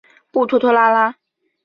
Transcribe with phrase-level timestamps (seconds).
[0.31, 1.15] 不拖拖拉拉。